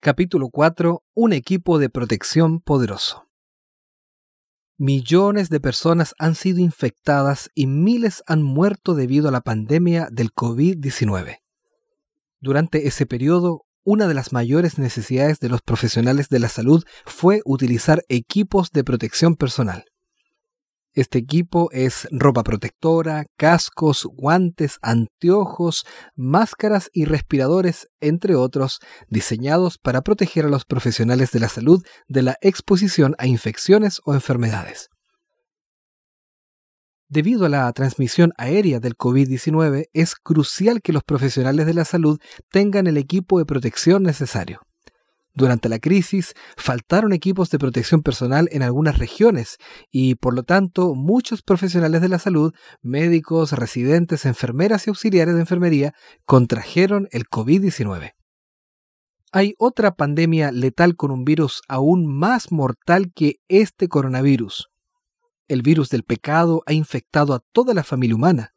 [0.00, 1.02] Capítulo 4.
[1.14, 3.26] Un equipo de protección poderoso.
[4.76, 10.30] Millones de personas han sido infectadas y miles han muerto debido a la pandemia del
[10.30, 11.38] COVID-19.
[12.38, 17.40] Durante ese periodo, una de las mayores necesidades de los profesionales de la salud fue
[17.44, 19.84] utilizar equipos de protección personal.
[20.98, 25.86] Este equipo es ropa protectora, cascos, guantes, anteojos,
[26.16, 32.22] máscaras y respiradores, entre otros, diseñados para proteger a los profesionales de la salud de
[32.22, 34.88] la exposición a infecciones o enfermedades.
[37.08, 42.18] Debido a la transmisión aérea del COVID-19, es crucial que los profesionales de la salud
[42.50, 44.62] tengan el equipo de protección necesario.
[45.34, 49.58] Durante la crisis faltaron equipos de protección personal en algunas regiones
[49.90, 55.40] y por lo tanto muchos profesionales de la salud, médicos, residentes, enfermeras y auxiliares de
[55.40, 55.92] enfermería
[56.24, 58.14] contrajeron el COVID-19.
[59.30, 64.68] Hay otra pandemia letal con un virus aún más mortal que este coronavirus.
[65.48, 68.52] El virus del pecado ha infectado a toda la familia humana.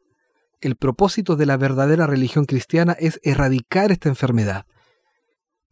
[0.60, 4.64] El propósito de la verdadera religión cristiana es erradicar esta enfermedad.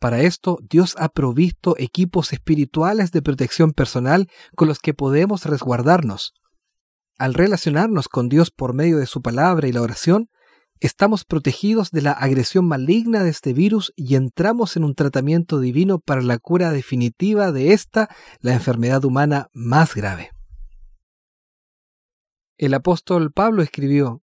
[0.01, 6.33] Para esto, Dios ha provisto equipos espirituales de protección personal con los que podemos resguardarnos.
[7.19, 10.31] Al relacionarnos con Dios por medio de su palabra y la oración,
[10.81, 15.99] estamos protegidos de la agresión maligna de este virus y entramos en un tratamiento divino
[15.99, 18.09] para la cura definitiva de esta,
[18.41, 20.31] la enfermedad humana más grave.
[22.57, 24.23] El apóstol Pablo escribió,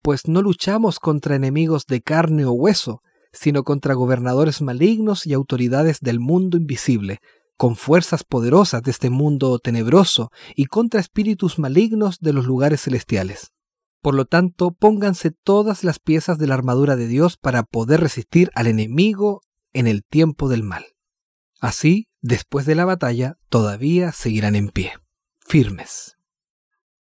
[0.00, 6.00] Pues no luchamos contra enemigos de carne o hueso, sino contra gobernadores malignos y autoridades
[6.00, 7.20] del mundo invisible,
[7.56, 13.52] con fuerzas poderosas de este mundo tenebroso y contra espíritus malignos de los lugares celestiales.
[14.00, 18.50] Por lo tanto, pónganse todas las piezas de la armadura de Dios para poder resistir
[18.54, 19.42] al enemigo
[19.74, 20.86] en el tiempo del mal.
[21.60, 24.92] Así, después de la batalla, todavía seguirán en pie,
[25.40, 26.16] firmes.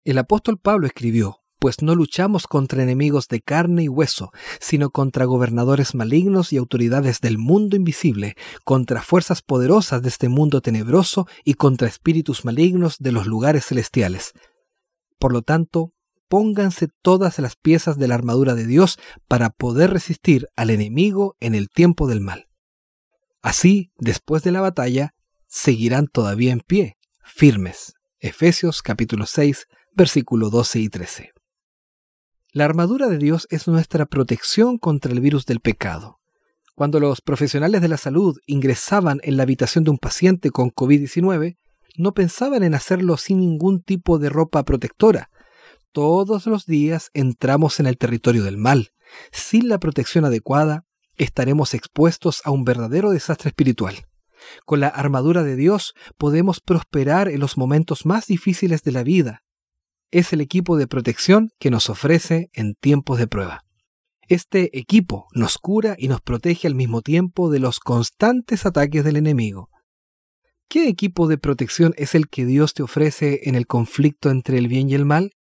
[0.03, 5.27] El apóstol Pablo escribió, pues no luchamos contra enemigos de carne y hueso, sino contra
[5.27, 8.35] gobernadores malignos y autoridades del mundo invisible,
[8.65, 14.33] contra fuerzas poderosas de este mundo tenebroso y contra espíritus malignos de los lugares celestiales.
[15.19, 15.93] Por lo tanto,
[16.29, 18.99] pónganse todas las piezas de la armadura de Dios
[19.29, 22.47] para poder resistir al enemigo en el tiempo del mal.
[23.43, 25.13] Así, después de la batalla,
[25.47, 27.93] seguirán todavía en pie, firmes.
[28.19, 31.33] Efesios capítulo 6, versículo 12 y 13.
[32.53, 36.19] La armadura de Dios es nuestra protección contra el virus del pecado.
[36.75, 41.59] Cuando los profesionales de la salud ingresaban en la habitación de un paciente con COVID-19,
[41.97, 45.31] no pensaban en hacerlo sin ningún tipo de ropa protectora.
[45.93, 48.91] Todos los días entramos en el territorio del mal.
[49.31, 50.85] Sin la protección adecuada,
[51.17, 54.07] estaremos expuestos a un verdadero desastre espiritual.
[54.67, 59.45] Con la armadura de Dios podemos prosperar en los momentos más difíciles de la vida,
[60.11, 63.65] es el equipo de protección que nos ofrece en tiempos de prueba.
[64.29, 69.17] Este equipo nos cura y nos protege al mismo tiempo de los constantes ataques del
[69.17, 69.71] enemigo.
[70.69, 74.69] ¿Qué equipo de protección es el que Dios te ofrece en el conflicto entre el
[74.69, 75.33] bien y el mal?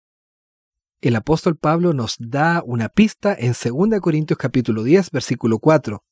[1.01, 6.03] El apóstol Pablo nos da una pista en 2 Corintios capítulo 10 versículo 4.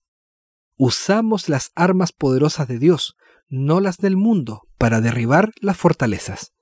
[0.78, 3.16] Usamos las armas poderosas de Dios,
[3.50, 6.53] no las del mundo, para derribar las fortalezas.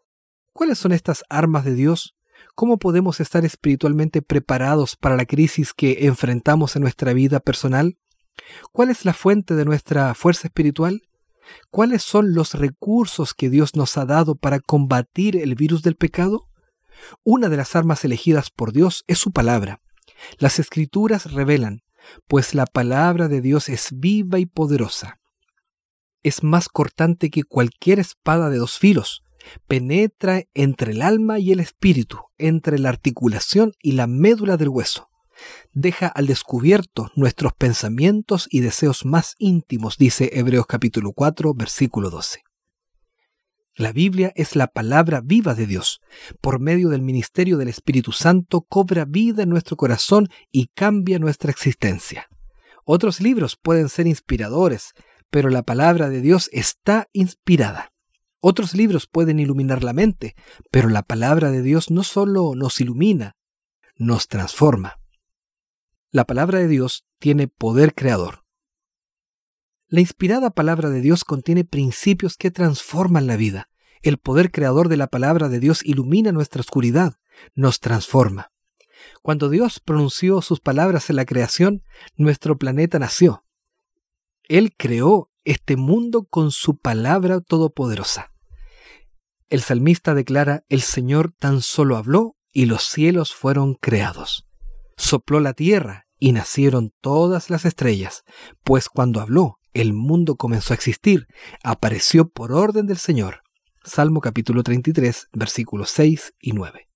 [0.55, 2.15] ¿Cuáles son estas armas de Dios?
[2.55, 7.97] ¿Cómo podemos estar espiritualmente preparados para la crisis que enfrentamos en nuestra vida personal?
[8.71, 11.01] ¿Cuál es la fuente de nuestra fuerza espiritual?
[11.71, 16.47] ¿Cuáles son los recursos que Dios nos ha dado para combatir el virus del pecado?
[17.25, 19.81] Una de las armas elegidas por Dios es su palabra.
[20.37, 21.81] Las escrituras revelan,
[22.29, 25.19] pues la palabra de Dios es viva y poderosa.
[26.23, 29.24] Es más cortante que cualquier espada de dos filos,
[29.67, 35.09] penetra entre el alma y el espíritu, entre la articulación y la médula del hueso.
[35.73, 42.43] Deja al descubierto nuestros pensamientos y deseos más íntimos, dice Hebreos capítulo 4, versículo 12.
[43.77, 45.99] La Biblia es la palabra viva de Dios.
[46.39, 51.51] Por medio del ministerio del Espíritu Santo cobra vida en nuestro corazón y cambia nuestra
[51.51, 52.29] existencia.
[52.85, 54.93] Otros libros pueden ser inspiradores,
[55.29, 57.91] pero la palabra de Dios está inspirada.
[58.47, 60.35] Otros libros pueden iluminar la mente,
[60.69, 63.37] pero la palabra de Dios no solo nos ilumina,
[63.95, 64.99] nos transforma.
[66.11, 68.43] La palabra de Dios tiene poder creador.
[69.87, 73.71] La inspirada palabra de Dios contiene principios que transforman la vida.
[74.03, 77.15] El poder creador de la palabra de Dios ilumina nuestra oscuridad,
[77.55, 78.51] nos transforma.
[79.23, 81.81] Cuando Dios pronunció sus palabras en la creación,
[82.15, 83.43] nuestro planeta nació.
[84.43, 88.34] Él creó este mundo con su palabra todopoderosa.
[89.49, 94.47] El salmista declara, el Señor tan solo habló y los cielos fueron creados.
[94.97, 98.23] Sopló la tierra y nacieron todas las estrellas,
[98.63, 101.27] pues cuando habló, el mundo comenzó a existir,
[101.63, 103.41] apareció por orden del Señor.
[103.83, 106.89] Salmo capítulo 33, versículos 6 y 9.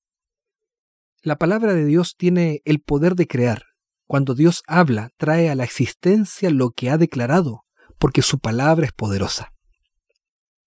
[1.22, 3.66] La palabra de Dios tiene el poder de crear.
[4.08, 7.66] Cuando Dios habla, trae a la existencia lo que ha declarado,
[8.00, 9.52] porque su palabra es poderosa.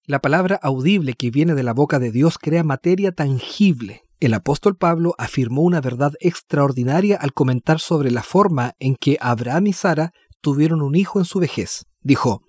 [0.05, 4.03] La palabra audible que viene de la boca de Dios crea materia tangible.
[4.19, 9.69] El apóstol Pablo afirmó una verdad extraordinaria al comentar sobre la forma en que Abraham
[9.69, 11.85] y Sara tuvieron un hijo en su vejez.
[12.01, 12.43] Dijo,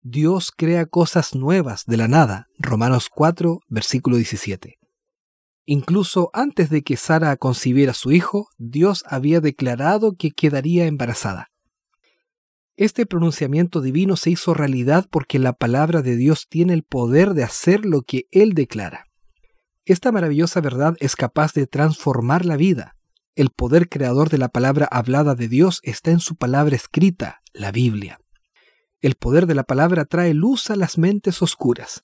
[0.00, 2.46] Dios crea cosas nuevas de la nada.
[2.58, 4.76] Romanos 4, versículo 17.
[5.66, 11.48] Incluso antes de que Sara concibiera a su hijo, Dios había declarado que quedaría embarazada.
[12.82, 17.44] Este pronunciamiento divino se hizo realidad porque la palabra de Dios tiene el poder de
[17.44, 19.04] hacer lo que Él declara.
[19.84, 22.96] Esta maravillosa verdad es capaz de transformar la vida.
[23.36, 27.70] El poder creador de la palabra hablada de Dios está en su palabra escrita, la
[27.70, 28.18] Biblia.
[29.00, 32.02] El poder de la palabra trae luz a las mentes oscuras.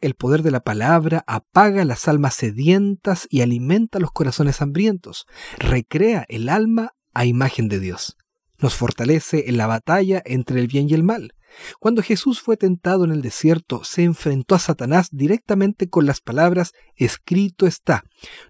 [0.00, 5.26] El poder de la palabra apaga las almas sedientas y alimenta los corazones hambrientos.
[5.58, 8.16] Recrea el alma a imagen de Dios.
[8.60, 11.32] Nos fortalece en la batalla entre el bien y el mal.
[11.78, 16.72] Cuando Jesús fue tentado en el desierto, se enfrentó a Satanás directamente con las palabras,
[16.96, 18.04] escrito está,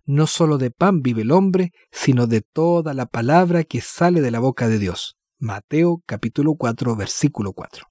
[0.04, 4.30] no solo de pan vive el hombre, sino de toda la palabra que sale de
[4.30, 5.16] la boca de Dios.
[5.38, 7.87] Mateo capítulo 4 versículo 4.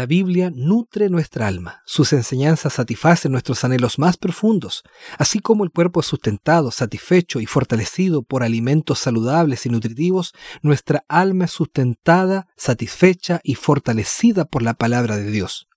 [0.00, 4.82] La Biblia nutre nuestra alma, sus enseñanzas satisfacen nuestros anhelos más profundos,
[5.18, 10.32] así como el cuerpo es sustentado, satisfecho y fortalecido por alimentos saludables y nutritivos,
[10.62, 15.68] nuestra alma es sustentada, satisfecha y fortalecida por la palabra de Dios.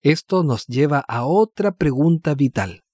[0.00, 2.84] Esto nos lleva a otra pregunta vital.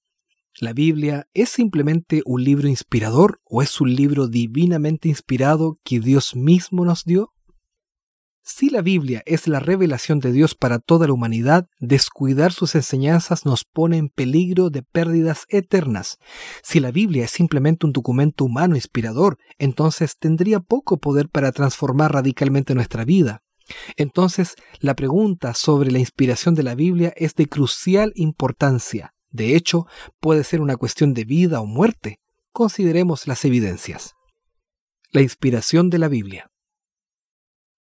[0.59, 6.35] ¿La Biblia es simplemente un libro inspirador o es un libro divinamente inspirado que Dios
[6.35, 7.35] mismo nos dio?
[8.43, 13.45] Si la Biblia es la revelación de Dios para toda la humanidad, descuidar sus enseñanzas
[13.45, 16.19] nos pone en peligro de pérdidas eternas.
[16.63, 22.13] Si la Biblia es simplemente un documento humano inspirador, entonces tendría poco poder para transformar
[22.13, 23.43] radicalmente nuestra vida.
[23.97, 29.15] Entonces, la pregunta sobre la inspiración de la Biblia es de crucial importancia.
[29.31, 29.87] De hecho,
[30.19, 32.21] puede ser una cuestión de vida o muerte.
[32.53, 34.15] Consideremos las evidencias.
[35.13, 36.50] La inspiración de la Biblia.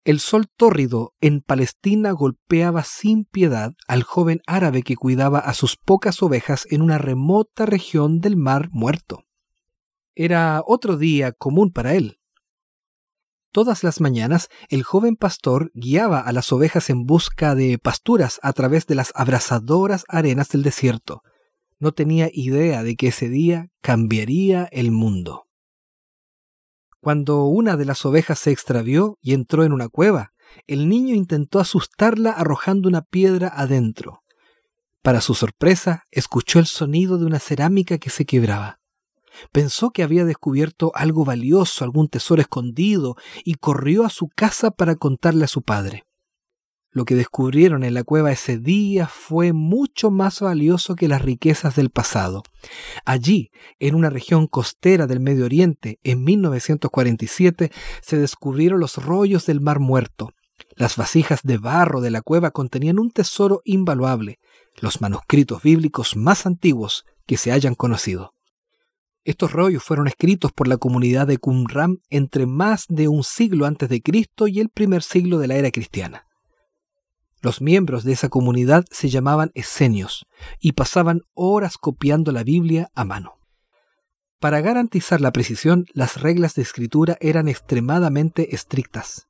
[0.09, 5.77] El sol tórrido en Palestina golpeaba sin piedad al joven árabe que cuidaba a sus
[5.77, 9.27] pocas ovejas en una remota región del mar muerto.
[10.15, 12.21] Era otro día común para él.
[13.53, 18.55] Todas las mañanas el joven pastor guiaba a las ovejas en busca de pasturas a
[18.55, 21.23] través de las abrasadoras arenas del desierto.
[21.79, 25.48] No tenía idea de que ese día cambiaría el mundo.
[27.01, 30.33] Cuando una de las ovejas se extravió y entró en una cueva,
[30.67, 34.23] el niño intentó asustarla arrojando una piedra adentro.
[35.03, 38.81] Para su sorpresa, escuchó el sonido de una cerámica que se quebraba.
[39.53, 44.97] Pensó que había descubierto algo valioso, algún tesoro escondido, y corrió a su casa para
[44.97, 46.08] contarle a su padre.
[46.91, 51.77] Lo que descubrieron en la cueva ese día fue mucho más valioso que las riquezas
[51.77, 52.43] del pasado.
[53.05, 59.61] Allí, en una región costera del Medio Oriente, en 1947, se descubrieron los rollos del
[59.61, 60.31] Mar Muerto.
[60.77, 64.39] Las vasijas de barro de la cueva contenían un tesoro invaluable,
[64.81, 68.33] los manuscritos bíblicos más antiguos que se hayan conocido.
[69.25, 73.91] Estos rollos fueron escritos por la comunidad de Qumran entre más de un siglo antes
[73.91, 76.28] de Cristo y el primer siglo de la era cristiana.
[77.41, 80.27] Los miembros de esa comunidad se llamaban esenios
[80.61, 83.35] y pasaban horas copiando la Biblia a mano.
[84.41, 89.29] Para garantizar la precisión, las reglas de escritura eran extremadamente estrictas.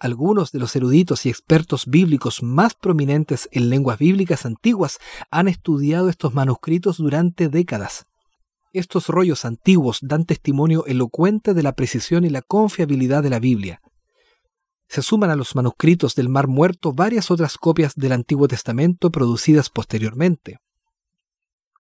[0.00, 4.98] Algunos de los eruditos y expertos bíblicos más prominentes en lenguas bíblicas antiguas
[5.30, 8.06] han estudiado estos manuscritos durante décadas.
[8.72, 13.80] Estos rollos antiguos dan testimonio elocuente de la precisión y la confiabilidad de la Biblia,
[14.88, 19.70] se suman a los manuscritos del Mar Muerto varias otras copias del Antiguo Testamento producidas
[19.70, 20.58] posteriormente.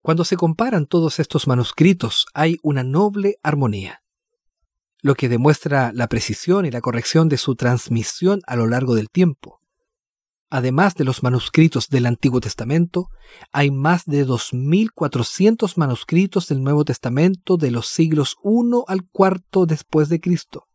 [0.01, 4.01] Cuando se comparan todos estos manuscritos hay una noble armonía,
[5.01, 9.09] lo que demuestra la precisión y la corrección de su transmisión a lo largo del
[9.09, 9.59] tiempo.
[10.49, 13.07] Además de los manuscritos del Antiguo Testamento,
[13.53, 20.09] hay más de 2.400 manuscritos del Nuevo Testamento de los siglos I al IV después
[20.09, 20.67] de Cristo.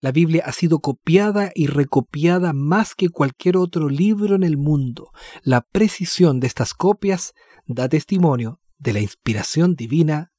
[0.00, 5.10] La Biblia ha sido copiada y recopiada más que cualquier otro libro en el mundo.
[5.42, 7.34] La precisión de estas copias
[7.66, 10.32] da testimonio de la inspiración divina.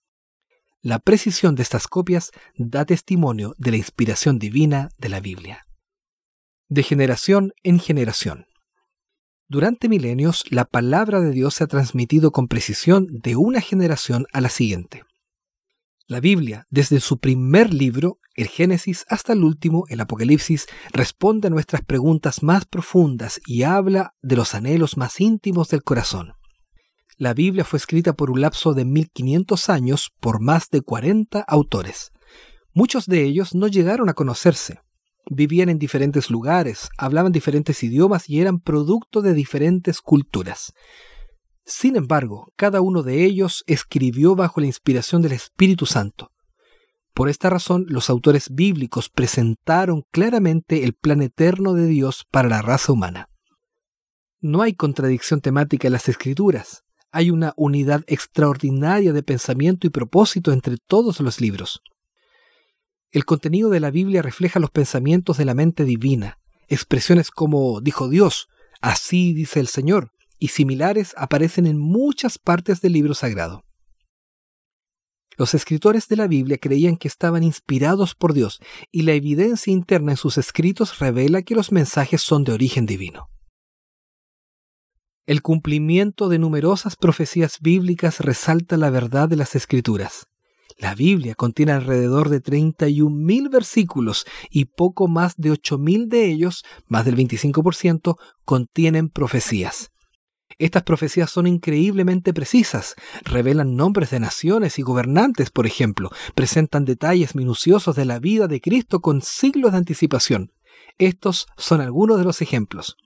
[0.81, 5.65] La precisión de estas copias da testimonio de la inspiración divina de la Biblia.
[6.69, 8.45] De generación en generación.
[9.49, 14.39] Durante milenios, la palabra de Dios se ha transmitido con precisión de una generación a
[14.39, 15.03] la siguiente.
[16.09, 21.51] La Biblia, desde su primer libro, el Génesis, hasta el último, el Apocalipsis, responde a
[21.51, 26.33] nuestras preguntas más profundas y habla de los anhelos más íntimos del corazón.
[27.17, 32.11] La Biblia fue escrita por un lapso de 1500 años por más de 40 autores.
[32.73, 34.79] Muchos de ellos no llegaron a conocerse.
[35.29, 40.73] Vivían en diferentes lugares, hablaban diferentes idiomas y eran producto de diferentes culturas.
[41.69, 46.31] Sin embargo, cada uno de ellos escribió bajo la inspiración del Espíritu Santo.
[47.13, 52.63] Por esta razón, los autores bíblicos presentaron claramente el plan eterno de Dios para la
[52.63, 53.29] raza humana.
[54.41, 60.51] No hay contradicción temática en las escrituras, hay una unidad extraordinaria de pensamiento y propósito
[60.51, 61.81] entre todos los libros.
[63.11, 68.09] El contenido de la Biblia refleja los pensamientos de la mente divina, expresiones como dijo
[68.09, 68.47] Dios,
[68.81, 73.63] así dice el Señor, y similares aparecen en muchas partes del libro sagrado.
[75.37, 78.59] Los escritores de la Biblia creían que estaban inspirados por Dios
[78.91, 83.29] y la evidencia interna en sus escritos revela que los mensajes son de origen divino.
[85.25, 90.25] El cumplimiento de numerosas profecías bíblicas resalta la verdad de las escrituras.
[90.77, 97.05] La Biblia contiene alrededor de 31.000 versículos y poco más de 8.000 de ellos, más
[97.05, 99.91] del 25%, contienen profecías.
[100.57, 107.35] Estas profecías son increíblemente precisas, revelan nombres de naciones y gobernantes, por ejemplo, presentan detalles
[107.35, 110.51] minuciosos de la vida de Cristo con siglos de anticipación.
[110.97, 112.97] Estos son algunos de los ejemplos.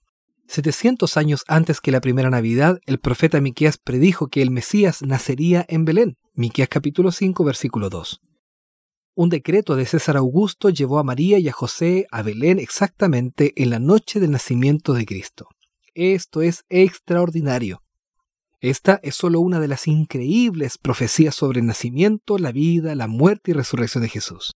[0.47, 5.65] 700 años antes que la primera Navidad, el profeta Miqueas predijo que el Mesías nacería
[5.67, 6.17] en Belén.
[6.33, 8.19] Miqueas capítulo 5, versículo 2.
[9.15, 13.69] Un decreto de César Augusto llevó a María y a José a Belén exactamente en
[13.69, 15.49] la noche del nacimiento de Cristo.
[15.95, 17.83] Esto es extraordinario.
[18.59, 23.51] Esta es solo una de las increíbles profecías sobre el nacimiento, la vida, la muerte
[23.51, 24.53] y resurrección de Jesús.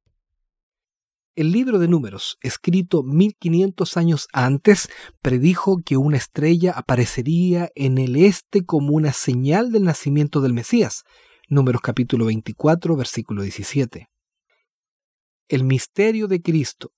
[1.35, 4.89] El libro de números, escrito 1500 años antes,
[5.21, 11.03] predijo que una estrella aparecería en el este como una señal del nacimiento del Mesías.
[11.49, 14.07] Números capítulo 24, versículo 17.
[15.49, 16.91] El misterio de Cristo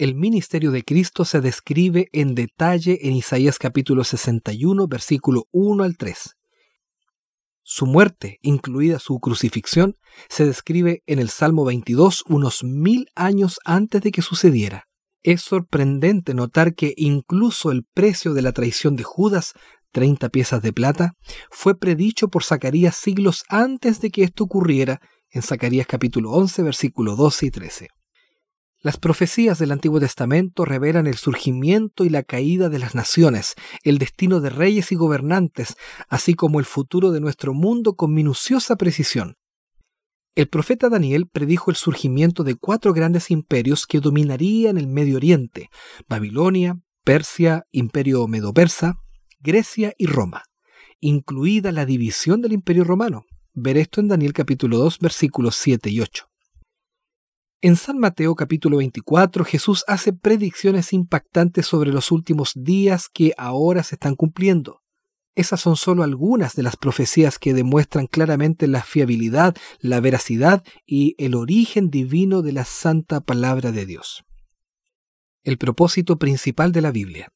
[0.00, 5.98] el ministerio de Cristo se describe en detalle en Isaías capítulo 61, versículo 1 al
[5.98, 6.36] 3.
[7.62, 9.96] Su muerte, incluida su crucifixión,
[10.30, 14.84] se describe en el Salmo 22 unos mil años antes de que sucediera.
[15.22, 19.52] Es sorprendente notar que incluso el precio de la traición de Judas,
[19.92, 21.12] 30 piezas de plata,
[21.50, 27.16] fue predicho por Zacarías siglos antes de que esto ocurriera en Zacarías capítulo 11, versículo
[27.16, 27.88] 12 y 13.
[28.82, 33.98] Las profecías del Antiguo Testamento revelan el surgimiento y la caída de las naciones, el
[33.98, 35.76] destino de reyes y gobernantes,
[36.08, 39.36] así como el futuro de nuestro mundo con minuciosa precisión.
[40.34, 45.68] El profeta Daniel predijo el surgimiento de cuatro grandes imperios que dominarían el Medio Oriente,
[46.08, 48.94] Babilonia, Persia, Imperio Medo-Persa,
[49.40, 50.44] Grecia y Roma,
[51.00, 53.26] incluida la división del Imperio Romano.
[53.52, 56.29] Ver esto en Daniel capítulo 2 versículos 7 y 8.
[57.62, 63.82] En San Mateo capítulo 24 Jesús hace predicciones impactantes sobre los últimos días que ahora
[63.82, 64.80] se están cumpliendo.
[65.34, 71.14] Esas son solo algunas de las profecías que demuestran claramente la fiabilidad, la veracidad y
[71.18, 74.24] el origen divino de la santa palabra de Dios.
[75.42, 77.28] El propósito principal de la Biblia.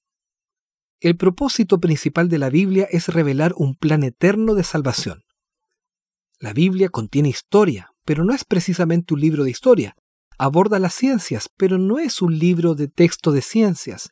[1.00, 5.22] El propósito principal de la Biblia es revelar un plan eterno de salvación.
[6.38, 9.94] La Biblia contiene historia, pero no es precisamente un libro de historia,
[10.38, 14.10] aborda las ciencias, pero no es un libro de texto de ciencias.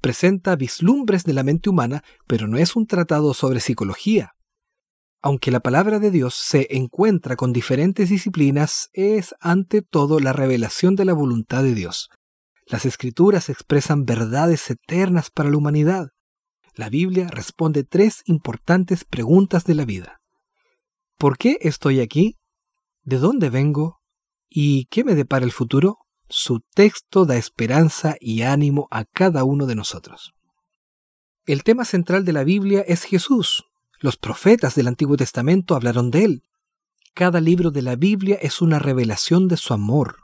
[0.00, 4.32] Presenta vislumbres de la mente humana, pero no es un tratado sobre psicología.
[5.22, 10.96] Aunque la palabra de Dios se encuentra con diferentes disciplinas, es ante todo la revelación
[10.96, 12.10] de la voluntad de Dios.
[12.66, 16.08] Las escrituras expresan verdades eternas para la humanidad.
[16.74, 20.20] La Biblia responde tres importantes preguntas de la vida.
[21.16, 22.36] ¿Por qué estoy aquí?
[23.02, 24.00] ¿De dónde vengo?
[24.56, 25.98] ¿Y qué me depara el futuro?
[26.28, 30.32] Su texto da esperanza y ánimo a cada uno de nosotros.
[31.44, 33.64] El tema central de la Biblia es Jesús.
[33.98, 36.42] Los profetas del Antiguo Testamento hablaron de él.
[37.14, 40.18] Cada libro de la Biblia es una revelación de su amor.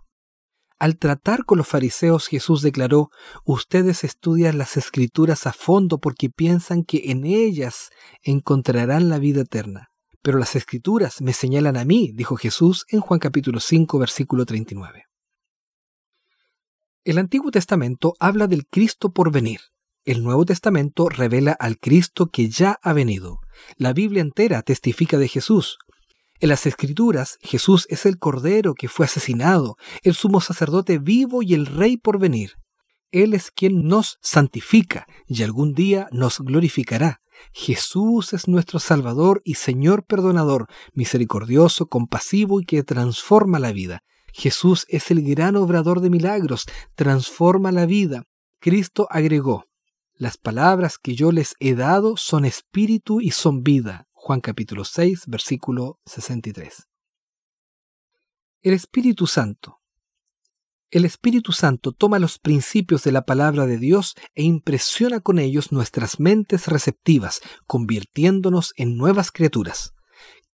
[0.79, 3.11] Al tratar con los fariseos, Jesús declaró,
[3.45, 7.91] Ustedes estudian las escrituras a fondo porque piensan que en ellas
[8.23, 9.90] encontrarán la vida eterna.
[10.23, 15.05] Pero las escrituras me señalan a mí, dijo Jesús en Juan capítulo 5, versículo 39.
[17.05, 19.61] El Antiguo Testamento habla del Cristo por venir.
[20.05, 23.39] El Nuevo Testamento revela al Cristo que ya ha venido.
[23.77, 25.79] La Biblia entera testifica de Jesús.
[26.41, 31.55] En las Escrituras, Jesús es el Cordero que fue asesinado, el sumo sacerdote vivo y
[31.55, 32.53] el Rey por venir.
[33.13, 37.21] Él es quien nos santifica y algún día nos glorificará.
[37.53, 44.03] Jesús es nuestro Salvador y Señor perdonador, misericordioso, compasivo y que transforma la vida.
[44.33, 48.25] Jesús es el gran obrador de milagros, transforma la vida.
[48.61, 49.65] Cristo agregó,
[50.15, 54.07] las palabras que yo les he dado son espíritu y son vida.
[54.13, 56.87] Juan capítulo 6, versículo 63.
[58.61, 59.80] El Espíritu Santo.
[60.93, 65.71] El Espíritu Santo toma los principios de la palabra de Dios e impresiona con ellos
[65.71, 69.95] nuestras mentes receptivas, convirtiéndonos en nuevas criaturas.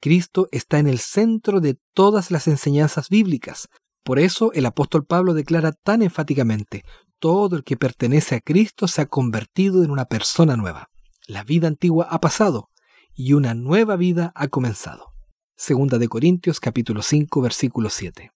[0.01, 3.69] Cristo está en el centro de todas las enseñanzas bíblicas.
[4.03, 6.83] Por eso el apóstol Pablo declara tan enfáticamente,
[7.19, 10.89] todo el que pertenece a Cristo se ha convertido en una persona nueva.
[11.27, 12.69] La vida antigua ha pasado
[13.13, 15.13] y una nueva vida ha comenzado.
[15.55, 18.34] Segunda de Corintios capítulo 5 versículo 7.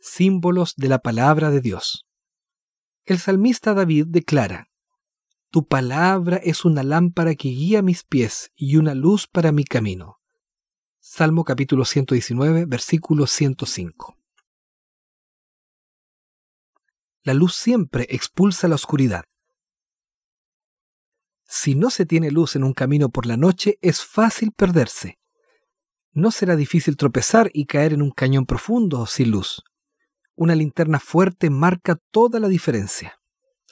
[0.00, 2.06] Símbolos de la palabra de Dios.
[3.04, 4.70] El salmista David declara,
[5.50, 10.20] Tu palabra es una lámpara que guía mis pies y una luz para mi camino.
[11.00, 14.16] Salmo capítulo 119 versículo 105.
[17.24, 19.24] La luz siempre expulsa la oscuridad.
[21.44, 25.18] Si no se tiene luz en un camino por la noche, es fácil perderse.
[26.12, 29.64] No será difícil tropezar y caer en un cañón profundo sin luz.
[30.40, 33.18] Una linterna fuerte marca toda la diferencia.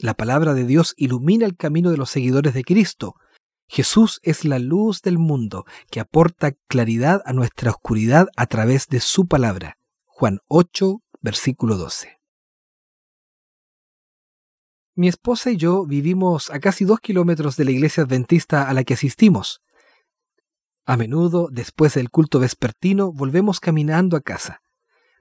[0.01, 3.15] La palabra de Dios ilumina el camino de los seguidores de Cristo.
[3.69, 8.99] Jesús es la luz del mundo que aporta claridad a nuestra oscuridad a través de
[8.99, 9.79] su palabra.
[10.07, 12.19] Juan 8, versículo 12.
[14.97, 18.83] Mi esposa y yo vivimos a casi dos kilómetros de la iglesia adventista a la
[18.83, 19.63] que asistimos.
[20.85, 24.63] A menudo, después del culto vespertino, volvemos caminando a casa.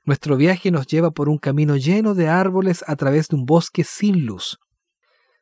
[0.06, 3.84] Nuestro viaje nos lleva por un camino lleno de árboles a través de un bosque
[3.84, 4.60] sin luz.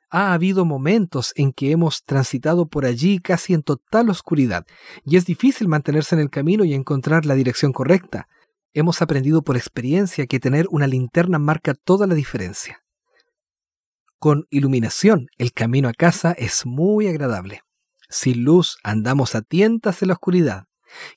[0.10, 4.66] Ha habido momentos en que hemos transitado por allí casi en total oscuridad,
[5.04, 8.28] y es difícil mantenerse en el camino y encontrar la dirección correcta.
[8.74, 12.84] Hemos aprendido por experiencia que tener una linterna marca toda la diferencia.
[14.18, 17.62] Con iluminación, el camino a casa es muy agradable.
[18.08, 20.66] Sin luz andamos a tientas en la oscuridad.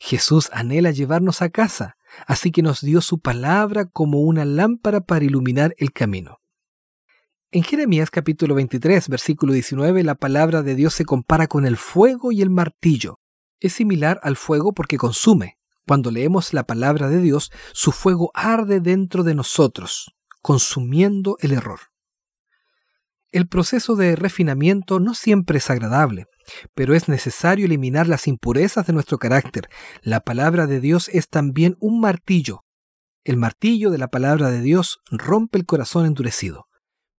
[0.01, 1.96] Jesús anhela llevarnos a casa,
[2.27, 6.41] así que nos dio su palabra como una lámpara para iluminar el camino.
[7.53, 12.33] En Jeremías capítulo 23, versículo 19, la palabra de Dios se compara con el fuego
[12.33, 13.21] y el martillo.
[13.61, 15.57] Es similar al fuego porque consume.
[15.87, 21.81] Cuando leemos la palabra de Dios, su fuego arde dentro de nosotros, consumiendo el error.
[23.37, 26.25] El proceso de refinamiento no siempre es agradable,
[26.75, 29.69] pero es necesario eliminar las impurezas de nuestro carácter.
[30.01, 32.65] La palabra de Dios es también un martillo.
[33.25, 36.65] El martillo de la palabra de Dios rompe el corazón endurecido.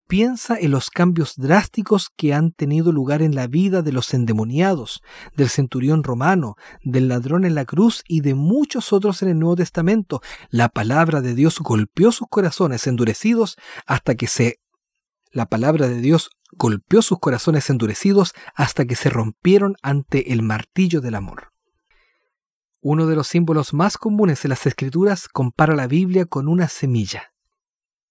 [0.08, 5.02] Piensa en los cambios drásticos que han tenido lugar en la vida de los endemoniados,
[5.36, 9.58] del centurión romano, del ladrón en la cruz y de muchos otros en el Nuevo
[9.58, 10.22] Testamento.
[10.50, 14.62] La palabra de Dios golpeó sus corazones endurecidos hasta que se
[15.32, 21.02] la palabra de Dios golpeó sus corazones endurecidos hasta que se rompieron ante el martillo
[21.02, 21.52] del amor.
[22.82, 27.34] Uno de los símbolos más comunes en las escrituras compara la Biblia con una semilla.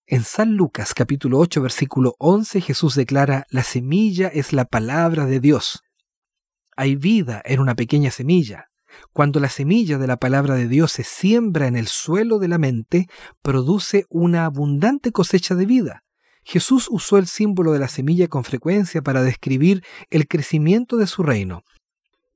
[0.06, 5.40] En San Lucas capítulo 8 versículo 11 Jesús declara, la semilla es la palabra de
[5.40, 5.82] Dios.
[6.76, 8.66] Hay vida en una pequeña semilla.
[9.12, 12.58] Cuando la semilla de la palabra de Dios se siembra en el suelo de la
[12.58, 13.08] mente,
[13.42, 16.02] produce una abundante cosecha de vida.
[16.48, 21.24] Jesús usó el símbolo de la semilla con frecuencia para describir el crecimiento de su
[21.24, 21.64] reino.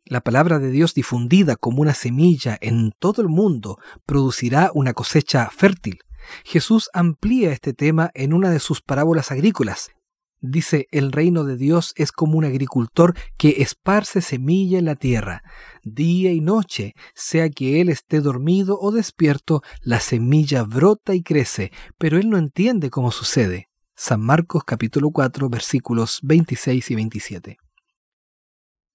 [0.04, 5.48] La palabra de Dios difundida como una semilla en todo el mundo producirá una cosecha
[5.50, 6.00] fértil.
[6.44, 9.92] Jesús amplía este tema en una de sus parábolas agrícolas.
[10.40, 15.44] Dice, el reino de Dios es como un agricultor que esparce semilla en la tierra.
[15.84, 21.70] Día y noche, sea que él esté dormido o despierto, la semilla brota y crece,
[21.96, 23.69] pero él no entiende cómo sucede.
[24.02, 27.58] San Marcos capítulo 4 versículos 26 y 27.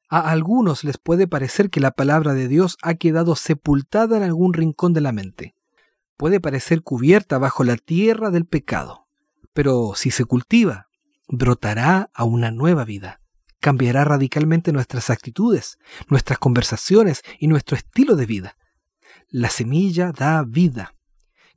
[0.10, 4.54] A algunos les puede parecer que la palabra de Dios ha quedado sepultada en algún
[4.54, 5.54] rincón de la mente.
[6.18, 9.06] puede parecer cubierta bajo la tierra del pecado,
[9.54, 10.88] pero si se cultiva,
[11.28, 13.22] brotará a una nueva vida.
[13.60, 15.78] Cambiará radicalmente nuestras actitudes,
[16.10, 18.58] nuestras conversaciones y nuestro estilo de vida.
[19.30, 20.96] La semilla da vida.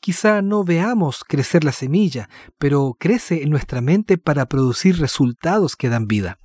[0.00, 5.88] Quizá no veamos crecer la semilla, pero crece en nuestra mente para producir resultados que
[5.88, 6.38] dan vida.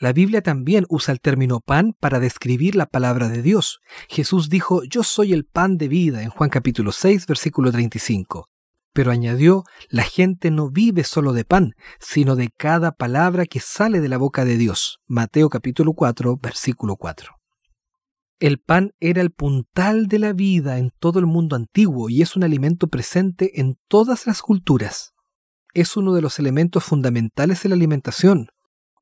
[0.00, 3.80] La Biblia también usa el término pan para describir la palabra de Dios.
[4.08, 8.46] Jesús dijo, yo soy el pan de vida en Juan capítulo 6, versículo 35.
[8.92, 14.00] Pero añadió, la gente no vive solo de pan, sino de cada palabra que sale
[14.00, 14.98] de la boca de Dios.
[15.08, 17.37] Mateo capítulo 4, versículo 4.
[18.40, 22.36] El pan era el puntal de la vida en todo el mundo antiguo y es
[22.36, 25.12] un alimento presente en todas las culturas.
[25.74, 28.48] Es uno de los elementos fundamentales de la alimentación.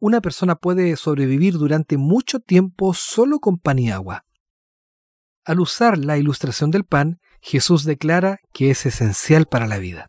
[0.01, 4.25] Una persona puede sobrevivir durante mucho tiempo solo con pan y agua.
[5.45, 10.09] Al usar la ilustración del pan, Jesús declara que es esencial para la vida.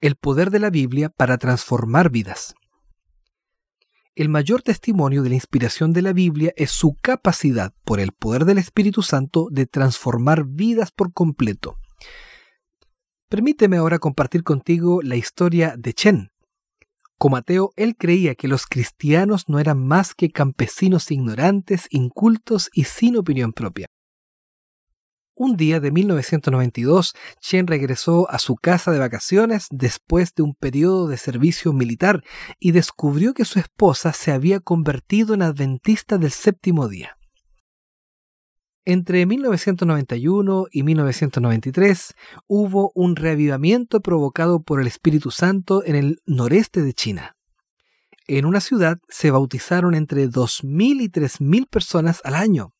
[0.00, 2.54] El poder de la Biblia para transformar vidas.
[4.14, 8.44] El mayor testimonio de la inspiración de la Biblia es su capacidad, por el poder
[8.44, 11.76] del Espíritu Santo, de transformar vidas por completo.
[13.28, 16.30] Permíteme ahora compartir contigo la historia de Chen.
[17.18, 22.84] Como ateo, él creía que los cristianos no eran más que campesinos ignorantes, incultos y
[22.84, 23.88] sin opinión propia.
[25.40, 31.06] Un día de 1992, Chen regresó a su casa de vacaciones después de un periodo
[31.06, 32.24] de servicio militar
[32.58, 37.16] y descubrió que su esposa se había convertido en adventista del séptimo día.
[38.84, 42.14] Entre 1991 y 1993
[42.48, 47.36] hubo un reavivamiento provocado por el Espíritu Santo en el noreste de China.
[48.26, 52.72] En una ciudad se bautizaron entre 2.000 y 3.000 personas al año.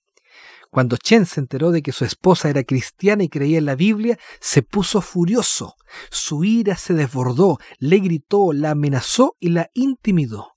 [0.70, 4.18] Cuando Chen se enteró de que su esposa era cristiana y creía en la Biblia,
[4.40, 5.76] se puso furioso.
[6.10, 10.52] Su ira se desbordó, le gritó, la amenazó y la intimidó.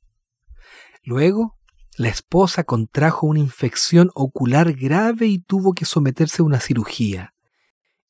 [1.04, 1.58] Luego,
[1.98, 7.34] la esposa contrajo una infección ocular grave y tuvo que someterse a una cirugía.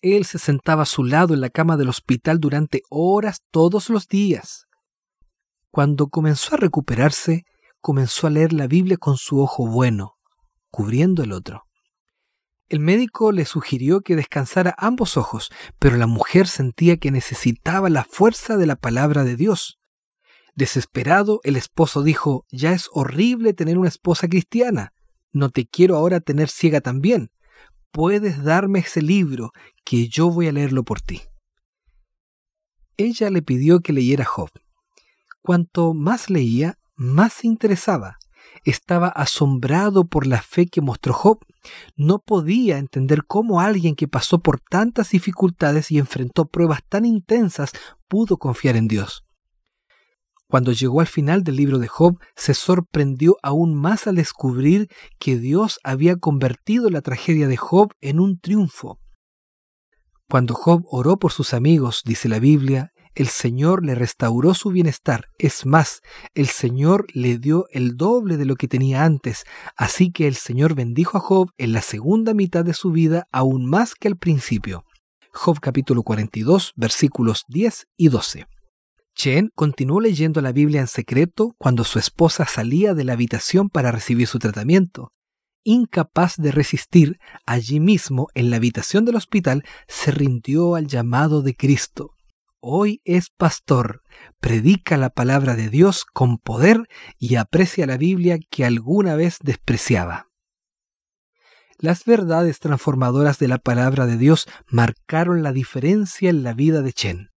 [0.02, 4.08] Él se sentaba a su lado en la cama del hospital durante horas todos los
[4.08, 4.66] días.
[5.70, 7.46] Cuando comenzó a recuperarse,
[7.80, 10.18] comenzó a leer la Biblia con su ojo bueno,
[10.72, 11.66] cubriendo el otro.
[12.71, 18.05] El médico le sugirió que descansara ambos ojos, pero la mujer sentía que necesitaba la
[18.05, 19.81] fuerza de la palabra de Dios.
[20.55, 24.93] Desesperado, el esposo dijo, ya es horrible tener una esposa cristiana.
[25.34, 27.29] No te quiero ahora tener ciega también.
[27.91, 29.51] Puedes darme ese libro,
[29.84, 31.23] que yo voy a leerlo por ti.
[32.95, 34.49] Ella le pidió que leyera Job.
[35.41, 38.17] Cuanto más leía, más se interesaba.
[38.63, 41.45] Estaba asombrado por la fe que mostró Job
[41.95, 47.71] no podía entender cómo alguien que pasó por tantas dificultades y enfrentó pruebas tan intensas
[48.08, 49.26] pudo confiar en Dios.
[50.47, 55.38] Cuando llegó al final del libro de Job, se sorprendió aún más al descubrir que
[55.38, 59.00] Dios había convertido la tragedia de Job en un triunfo.
[60.30, 65.28] Cuando Job oró por sus amigos, dice la Biblia, el Señor le restauró su bienestar.
[65.38, 66.02] Es más,
[66.34, 69.43] el Señor le dio el doble de lo que tenía antes.
[69.76, 73.65] Así que el Señor bendijo a Job en la segunda mitad de su vida aún
[73.65, 74.86] más que al principio.
[75.34, 78.45] Job capítulo 42 versículos 10 y 12.
[79.13, 83.91] Chen continuó leyendo la Biblia en secreto cuando su esposa salía de la habitación para
[83.91, 85.12] recibir su tratamiento.
[85.63, 91.56] Incapaz de resistir, allí mismo, en la habitación del hospital, se rindió al llamado de
[91.56, 92.15] Cristo
[92.62, 94.02] hoy es pastor,
[94.39, 100.28] predica la palabra de Dios con poder y aprecia la Biblia que alguna vez despreciaba.
[101.78, 106.93] Las verdades transformadoras de la palabra de Dios marcaron la diferencia en la vida de
[106.93, 107.32] Chen.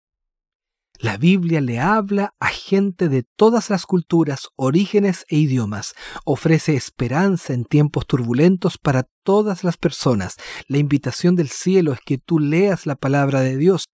[0.99, 5.95] La Biblia le habla a gente de todas las culturas, orígenes e idiomas.
[6.25, 10.37] Ofrece esperanza en tiempos turbulentos para todas las personas.
[10.69, 13.87] La invitación del cielo es que tú leas la palabra de Dios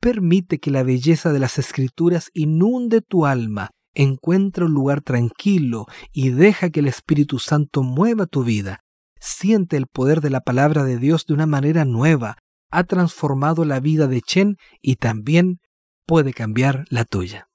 [0.00, 6.30] Permite que la belleza de las escrituras inunde tu alma, encuentra un lugar tranquilo y
[6.30, 8.80] deja que el Espíritu Santo mueva tu vida.
[9.20, 12.36] Siente el poder de la palabra de Dios de una manera nueva.
[12.70, 15.58] Ha transformado la vida de Chen y también
[16.06, 17.47] puede cambiar la tuya.